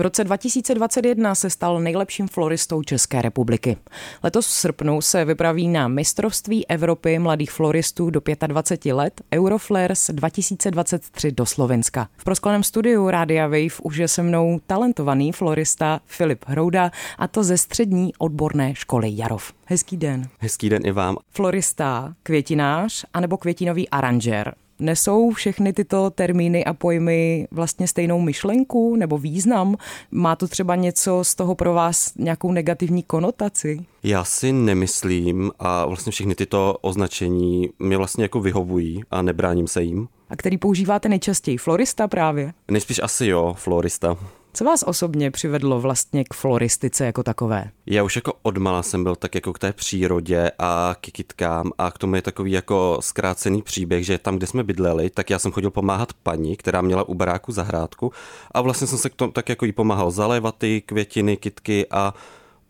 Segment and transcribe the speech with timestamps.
[0.00, 3.76] V roce 2021 se stal nejlepším floristou České republiky.
[4.22, 11.32] Letos v srpnu se vypraví na mistrovství Evropy mladých floristů do 25 let Euroflairs 2023
[11.32, 12.08] do Slovenska.
[12.16, 17.44] V proskleném studiu Rádia Wave už je se mnou talentovaný florista Filip Hrouda a to
[17.44, 19.52] ze střední odborné školy Jarov.
[19.66, 20.28] Hezký den.
[20.38, 21.16] Hezký den i vám.
[21.30, 24.54] Florista, květinář anebo květinový aranžér.
[24.80, 29.76] Nesou všechny tyto termíny a pojmy vlastně stejnou myšlenku nebo význam?
[30.10, 33.80] Má to třeba něco z toho pro vás nějakou negativní konotaci?
[34.02, 39.82] Já si nemyslím a vlastně všechny tyto označení mě vlastně jako vyhovují a nebráním se
[39.82, 40.08] jim.
[40.30, 41.58] A který používáte nejčastěji?
[41.58, 42.52] Florista právě?
[42.70, 44.16] Nejspíš asi jo, florista.
[44.52, 47.70] Co vás osobně přivedlo vlastně k floristice jako takové?
[47.86, 51.90] Já už jako odmala jsem byl tak jako k té přírodě a k kytkám a
[51.90, 55.52] k tomu je takový jako zkrácený příběh, že tam, kde jsme bydleli, tak já jsem
[55.52, 58.12] chodil pomáhat paní, která měla u baráku zahrádku
[58.52, 62.14] a vlastně jsem se k tomu tak jako jí pomáhal zalévat ty květiny, kytky a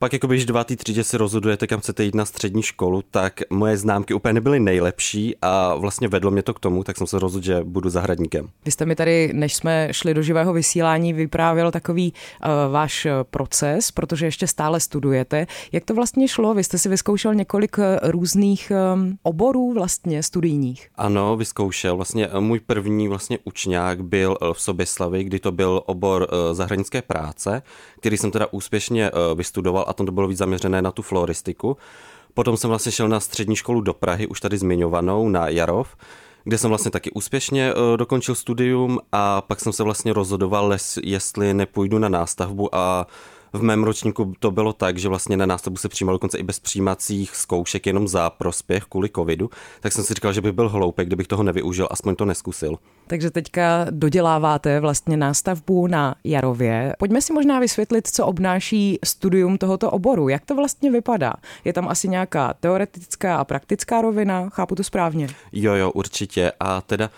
[0.00, 3.76] pak jako když dva třídě si rozhodujete, kam chcete jít na střední školu, tak moje
[3.76, 7.44] známky úplně nebyly nejlepší a vlastně vedlo mě to k tomu, tak jsem se rozhodl,
[7.44, 8.48] že budu zahradníkem.
[8.64, 13.90] Vy jste mi tady, než jsme šli do živého vysílání, vyprávěl takový uh, váš proces,
[13.90, 15.46] protože ještě stále studujete.
[15.72, 16.54] Jak to vlastně šlo?
[16.54, 20.88] Vy jste si vyzkoušel několik eh, různých um, oborů vlastně studijních.
[20.96, 21.96] Ano, vyzkoušel.
[21.96, 27.62] Vlastně můj první vlastně učňák byl v Soběslavi, kdy to byl obor uh, zahradnické práce,
[28.00, 31.76] který jsem teda úspěšně uh, vystudoval a to bylo víc zaměřené na tu floristiku.
[32.34, 35.96] Potom jsem vlastně šel na střední školu do Prahy, už tady zmiňovanou, na Jarov,
[36.44, 41.54] kde jsem vlastně taky úspěšně uh, dokončil studium a pak jsem se vlastně rozhodoval, jestli
[41.54, 43.06] nepůjdu na nástavbu a
[43.52, 46.58] v mém ročníku to bylo tak, že vlastně na nástavbu se přijímalo dokonce i bez
[46.58, 51.04] přijímacích zkoušek jenom za prospěch kvůli covidu, tak jsem si říkal, že by byl hloupý,
[51.04, 52.78] kdybych toho nevyužil, aspoň to neskusil.
[53.06, 56.94] Takže teďka doděláváte vlastně nástavbu na Jarově.
[56.98, 60.28] Pojďme si možná vysvětlit, co obnáší studium tohoto oboru.
[60.28, 61.32] Jak to vlastně vypadá?
[61.64, 64.48] Je tam asi nějaká teoretická a praktická rovina?
[64.48, 65.28] Chápu to správně?
[65.52, 66.52] Jo, jo, určitě.
[66.60, 67.10] A teda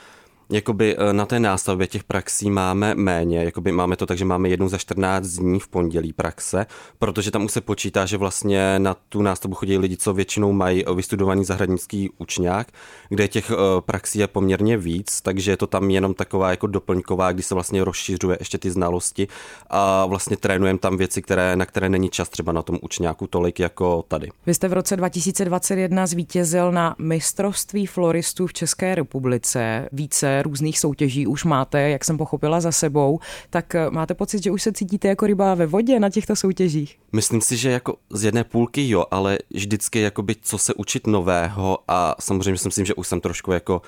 [0.52, 4.48] jakoby eh, na té nástavbě těch praxí máme méně, jakoby máme to tak, že máme
[4.48, 6.66] jednu za 14 dní v pondělí praxe,
[6.98, 10.86] protože tam už se počítá, že vlastně na tu nástavbu chodí lidi, co většinou mají
[10.86, 12.66] eh, vystudovaný zahradnický učňák,
[13.08, 17.32] kde těch eh, praxí je poměrně víc, takže je to tam jenom taková jako doplňková,
[17.32, 19.28] kdy se vlastně rozšiřuje ještě ty znalosti
[19.70, 23.60] a vlastně trénujeme tam věci, které, na které není čas třeba na tom učňáku tolik
[23.60, 24.28] jako tady.
[24.46, 29.88] Vy jste v roce 2021 zvítězil na mistrovství floristů v České republice.
[29.92, 33.20] Více různých soutěží už máte, jak jsem pochopila, za sebou,
[33.50, 36.98] tak eh, máte pocit, že už se cítíte jako ryba ve vodě na těchto soutěžích?
[37.12, 41.78] Myslím si, že jako z jedné půlky jo, ale vždycky jakoby co se učit nového
[41.88, 43.82] a samozřejmě si myslím, že už jsem trošku jako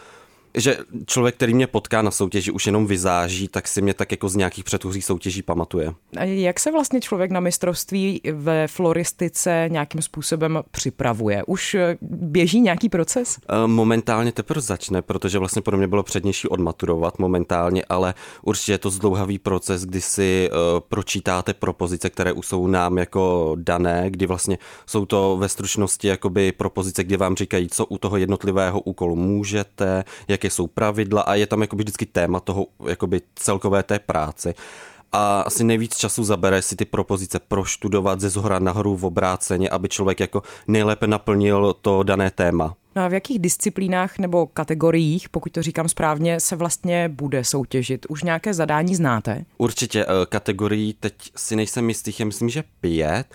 [0.54, 4.28] že člověk, který mě potká na soutěži, už jenom vyzáží, tak si mě tak jako
[4.28, 5.92] z nějakých předchozích soutěží pamatuje.
[6.16, 11.42] A jak se vlastně člověk na mistrovství ve floristice nějakým způsobem připravuje?
[11.46, 13.38] Už eh, běží nějaký proces?
[13.48, 18.78] Eh, momentálně teprve začne, protože vlastně pro mě bylo přednější odmaturovat momentálně, ale určitě je
[18.78, 24.26] to zdlouhavý proces, kdy si uh, pročítáte propozice, které už jsou nám jako dané, kdy
[24.26, 29.16] vlastně jsou to ve stručnosti jakoby propozice, kde vám říkají, co u toho jednotlivého úkolu
[29.16, 33.98] můžete, jak jaké jsou pravidla a je tam jakoby vždycky téma toho jakoby celkové té
[33.98, 34.54] práce
[35.12, 39.88] a asi nejvíc času zabere si ty propozice proštudovat ze zhora nahoru v obráceně, aby
[39.88, 42.74] člověk jako nejlépe naplnil to dané téma.
[42.96, 48.06] No a v jakých disciplínách nebo kategoriích, pokud to říkám správně, se vlastně bude soutěžit?
[48.08, 49.44] Už nějaké zadání znáte?
[49.58, 53.26] Určitě eh, kategorií teď si nejsem jistý, já myslím, že pět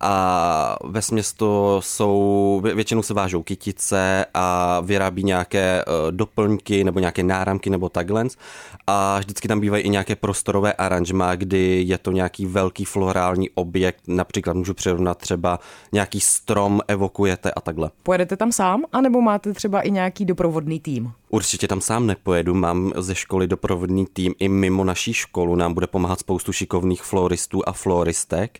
[0.00, 1.00] a ve
[1.36, 7.88] to jsou, většinou se vážou kytice a vyrábí nějaké uh, doplňky nebo nějaké náramky nebo
[7.88, 8.24] takhle.
[8.86, 14.00] A vždycky tam bývají i nějaké prostorové aranžma, kdy je to nějaký velký florální objekt,
[14.06, 15.58] například můžu přirovnat třeba
[15.92, 17.90] nějaký strom evokujete a takhle.
[18.02, 21.12] Pojedete tam sám, anebo máte třeba i nějaký doprovodný tým?
[21.28, 25.86] Určitě tam sám nepojedu, mám ze školy doprovodný tým i mimo naší školu, nám bude
[25.86, 28.58] pomáhat spoustu šikovných floristů a floristek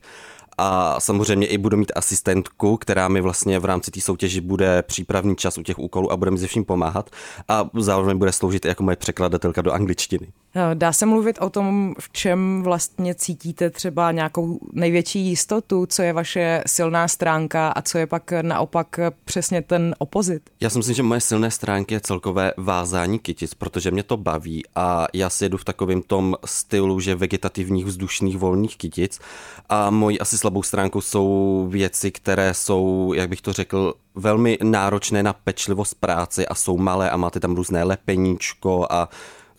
[0.63, 5.37] a samozřejmě i budu mít asistentku, která mi vlastně v rámci té soutěži bude přípravný
[5.37, 7.11] čas u těch úkolů a bude mi se vším pomáhat
[7.49, 10.29] a zároveň bude sloužit jako moje překladatelka do angličtiny.
[10.55, 16.03] Eh, dá se mluvit o tom, v čem vlastně cítíte třeba nějakou největší jistotu, co
[16.03, 20.51] je vaše silná stránka a co je pak naopak přesně ten opozit?
[20.61, 24.63] Já si myslím, že moje silné stránky je celkové vázání kytic, protože mě to baví
[24.75, 29.21] a já si jedu v takovém tom stylu, že vegetativních vzdušných volných kytic
[29.69, 35.23] a mojí asi slabou stránkou jsou věci, které jsou, jak bych to řekl, velmi náročné
[35.23, 39.09] na pečlivost práce a jsou malé a máte tam různé lepeníčko a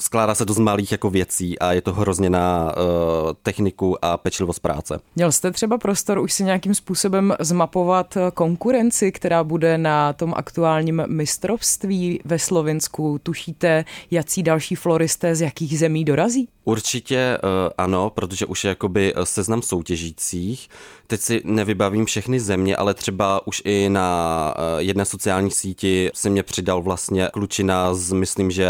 [0.01, 4.17] skládá se to z malých jako věcí a je to hrozně na uh, techniku a
[4.17, 4.99] pečlivost práce.
[5.15, 11.03] Měl jste třeba prostor už si nějakým způsobem zmapovat konkurenci, která bude na tom aktuálním
[11.07, 13.19] mistrovství ve Slovensku?
[13.23, 16.47] Tušíte, jaký další floristé z jakých zemí dorazí?
[16.63, 20.69] Určitě uh, ano, protože už je jakoby seznam soutěžících.
[21.07, 26.29] Teď si nevybavím všechny země, ale třeba už i na uh, jedné sociální síti se
[26.29, 28.69] mě přidal vlastně klučina z, myslím, že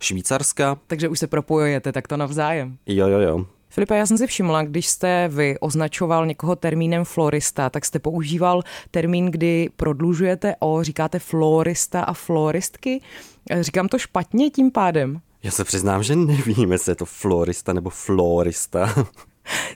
[0.00, 0.78] Švýcarska.
[0.86, 2.76] Takže už se propojujete takto navzájem.
[2.86, 3.46] Jo, jo, jo.
[3.68, 8.62] Filipe, já jsem si všimla, když jste vy označoval někoho termínem florista, tak jste používal
[8.90, 13.00] termín, kdy prodlužujete o, říkáte florista a floristky.
[13.60, 15.20] Říkám to špatně tím pádem?
[15.42, 18.94] Já se přiznám, že nevím, jestli je to florista nebo florista.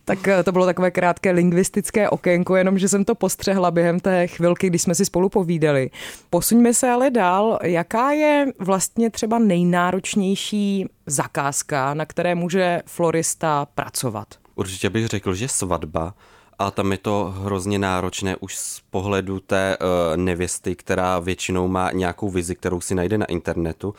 [0.04, 4.26] Tak eh, to bylo takové krátké lingvistické okénko, jenom že jsem to postřehla během té
[4.26, 5.90] chvilky, když jsme si spolu povídali.
[6.30, 7.58] Posuňme se ale dál.
[7.62, 14.26] Jaká je vlastně třeba nejnáročnější zakázka, na které může florista pracovat?
[14.54, 16.14] Určitě bych řekl, že svatba,
[16.58, 21.92] a tam je to hrozně náročné už z pohledu té uh, nevěsty, která většinou má
[21.92, 23.94] nějakou vizi, kterou si najde na internetu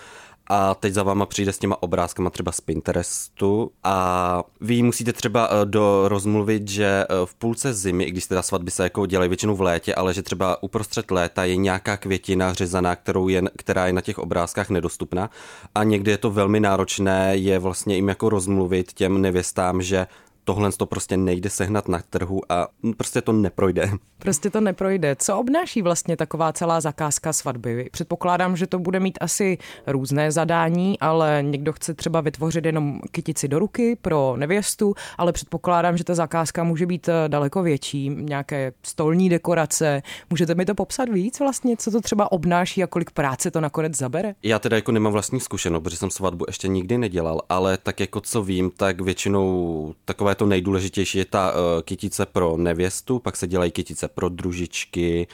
[0.49, 5.49] a teď za váma přijde s těma obrázkama třeba z Pinterestu a vy musíte třeba
[5.51, 9.29] eh, do rozmluvit, že eh, v půlce zimy, i když teda svatby se jako dělají
[9.29, 13.87] většinou v létě, ale že třeba uprostřed léta je nějaká květina řezaná, kterou je, která
[13.87, 15.29] je na těch obrázkách nedostupná.
[15.75, 20.07] A někdy je to velmi náročné je vlastně jim jako rozmluvit těm nevěstám, že
[20.47, 22.67] tohle to prostě nejde sehnat na trhu a
[22.97, 23.91] prostě to neprojde.
[24.19, 25.15] Prostě to neprojde.
[25.19, 27.89] Co obnáší vlastně taková celá zakázka svatby?
[27.91, 29.57] Předpokládám, že to bude mít asi
[29.87, 35.97] různé zadání, ale někdo chce třeba vytvořit jenom kytici do ruky pro nevěstu, ale předpokládám,
[35.97, 40.01] že ta zakázka může být eh, daleko větší, nějaké stolní dekorace.
[40.29, 43.97] Můžete mi to popsat víc vlastně, co to třeba obnáší a kolik práce to nakonec
[43.97, 44.35] zabere?
[44.43, 48.21] Já teda jako nemám vlastní zkušenost, protože jsem svatbu ještě nikdy nedělal, ale tak jako
[48.21, 53.47] co vím, tak většinou takové to nejdůležitější je ta uh, kytice pro nevěstu, pak se
[53.47, 55.27] dělají kytice pro družičky,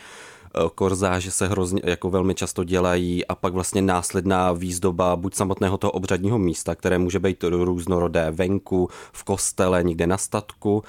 [0.63, 5.77] uh, korzáže se hrozně jako velmi často dělají a pak vlastně následná výzdoba buď samotného
[5.77, 10.83] toho obřadního místa, které může být různorodé venku, v kostele, někde na statku,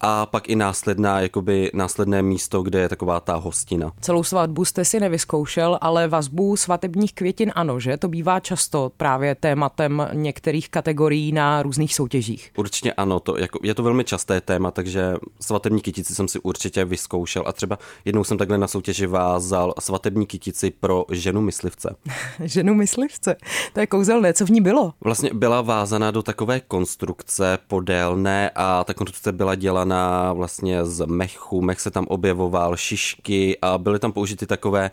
[0.00, 3.92] a pak i následná, jakoby následné místo, kde je taková ta hostina.
[4.00, 7.96] Celou svatbu jste si nevyzkoušel, ale vazbu svatebních květin ano, že?
[7.96, 12.52] To bývá často právě tématem některých kategorií na různých soutěžích.
[12.56, 16.84] Určitě ano, to, jako, je to velmi časté téma, takže svatební kytici jsem si určitě
[16.84, 21.96] vyzkoušel a třeba jednou jsem takhle na soutěži vázal svatební kytici pro ženu myslivce.
[22.40, 23.36] ženu myslivce?
[23.72, 24.92] To je kouzelné, co v ní bylo?
[25.04, 31.06] Vlastně byla vázaná do takové konstrukce podélné a ta konstrukce byla dělána udělaná vlastně z
[31.06, 34.90] mechu, mech se tam objevoval, šišky a byly tam použity takové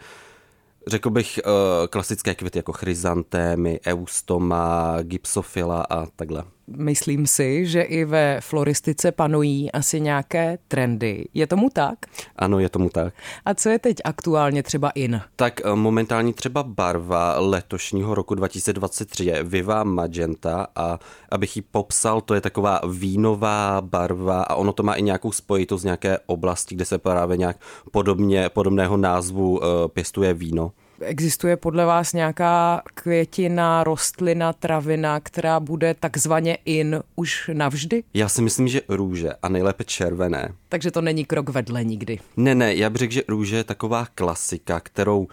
[0.87, 6.43] řekl bych eh, klasické květy jako chryzantémy, eustoma, gypsofila a takhle.
[6.67, 11.25] Myslím si, že i ve floristice panují asi nějaké trendy.
[11.33, 11.95] Je tomu tak?
[12.35, 13.13] Ano, je tomu tak.
[13.45, 15.21] A co je teď aktuálně třeba in?
[15.35, 20.99] Tak eh, momentální třeba barva letošního roku 2023 je Viva Magenta a
[21.31, 25.81] abych ji popsal, to je taková vínová barva a ono to má i nějakou spojitost
[25.81, 27.57] z nějaké oblasti, kde se právě nějak
[27.91, 29.63] podobně, podobného názvu uh,
[29.93, 30.71] pěstuje víno.
[30.99, 38.03] Existuje podle vás nějaká květina, rostlina, travina, která bude takzvaně in už navždy?
[38.13, 40.53] Já si myslím, že růže a nejlépe červené.
[40.69, 42.19] Takže to není krok vedle nikdy.
[42.37, 45.27] Ne, ne, já bych řekl, že růže je taková klasika, kterou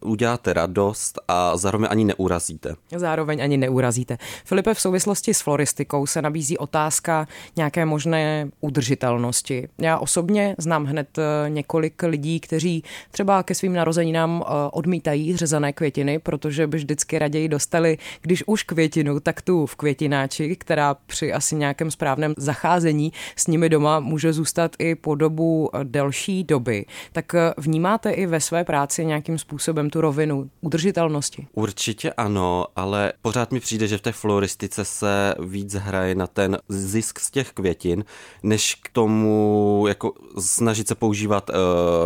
[0.00, 2.74] uděláte radost a zároveň ani neurazíte.
[2.96, 4.18] Zároveň ani neurazíte.
[4.44, 9.68] Filipe, v souvislosti s floristikou se nabízí otázka nějaké možné udržitelnosti.
[9.78, 15.72] Já osobně znám hned eh, několik lidí, kteří třeba ke svým narozeninám eh, odmítají řezané
[15.72, 21.32] květiny, protože by vždycky raději dostali, když už květinu, tak tu v květináči, která při
[21.32, 26.84] asi nějakém správném zacházení s nimi doma může zůstat i po dobu eh, delší doby.
[27.12, 31.46] Tak vnímáte i ve své práci nějakým způsobem tu rovinu udržitelnosti?
[31.52, 36.58] Určitě ano, ale pořád mi přijde, že v té floristice se víc hraje na ten
[36.68, 38.04] zisk z těch květin,
[38.42, 41.56] než k tomu jako snažit se používat uh,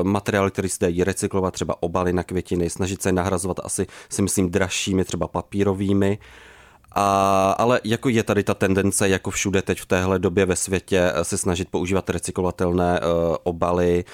[0.03, 4.51] materiály, které se dají recyklovat, třeba obaly na květiny, snažit se nahrazovat asi si myslím
[4.51, 6.19] dražšími, třeba papírovými.
[6.95, 11.13] A, ale jako je tady ta tendence, jako všude teď v téhle době ve světě,
[11.23, 14.05] se snažit používat recyklovatelné uh, obaly,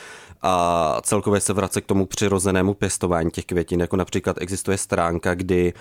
[0.43, 5.73] a celkově se vrace k tomu přirozenému pěstování těch květin, jako například existuje stránka, kdy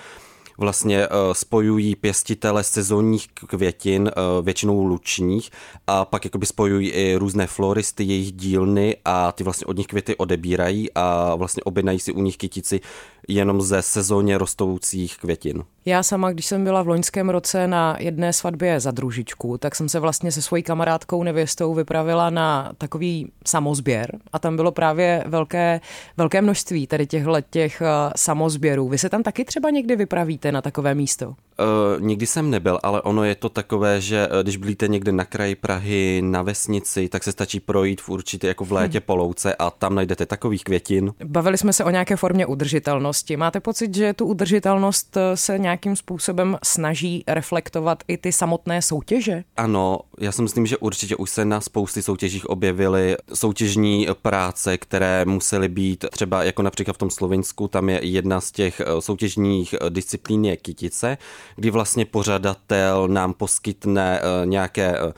[0.58, 4.12] vlastně spojují pěstitele sezónních květin,
[4.42, 5.50] většinou lučních,
[5.88, 10.16] a pak jakoby spojují i různé floristy, jejich dílny a ty vlastně od nich květy
[10.16, 12.82] odebírají a vlastně objednají si u nich kytici
[13.28, 15.64] jenom ze sezóně rostoucích květin.
[15.86, 19.90] Já sama, když jsem byla v loňském roce na jedné svatbě za družičku, tak jsem
[19.90, 25.82] se vlastně se svojí kamarádkou nevěstou vypravila na takový samozběr a tam bylo právě velké,
[26.18, 27.86] velké množství tady těchto těch eh,
[28.16, 28.90] samozběrů.
[28.90, 31.36] Vy se tam taky třeba někdy vypravíte na takové místo?
[31.60, 35.26] Uh, nikdy jsem nebyl, ale ono je to takové, že uh, když blíte někde na
[35.26, 39.04] kraji Prahy, na vesnici, tak se stačí projít v určitě jako v létě hm.
[39.06, 41.14] po louce a tam najdete takových květin.
[41.24, 43.38] Bavili jsme se o nějaké formě udržitelnosti.
[43.38, 49.44] Máte pocit, že tu udržitelnost se nějakým způsobem snaží reflektovat i ty samotné soutěže?
[49.58, 55.26] Ano, já si myslím, že určitě už se na spousty soutěžích objevily soutěžní práce, které
[55.26, 60.46] musely být třeba jako například v tom Slovensku, tam je jedna z těch soutěžních disciplín
[60.46, 61.18] je kytice,
[61.56, 65.14] kdy vlastně pořadatel nám poskytne eh, nějaké eh,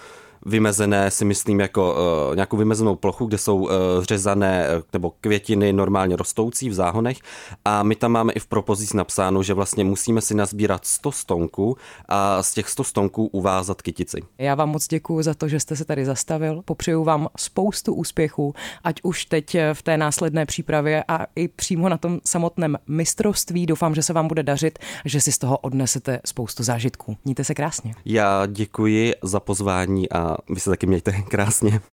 [0.46, 1.96] vymezené, si myslím, jako
[2.30, 3.70] uh, nějakou vymezenou plochu, kde jsou uh,
[4.02, 7.18] řezané uh, nebo květiny normálně rostoucí v záhonech
[7.66, 11.78] a my tam máme i v propozici napsáno, že vlastně musíme si nazbírat 100 stonků
[12.08, 14.22] a z těch 100 stonků uvázat kytici.
[14.38, 16.62] Já vám moc děkuji za to, že jste se tady zastavil.
[16.66, 18.54] Popřeju vám spoustu úspěchů,
[18.84, 23.66] ať už teď v té následné přípravě a i přímo na tom samotném mistrovství.
[23.66, 27.18] Doufám, že se vám bude dařit, že si z toho odnesete spoustu zážitků.
[27.26, 27.94] Mějte se krásně.
[28.06, 31.82] Já děkuji za pozvání a vy se taky mějte krásně.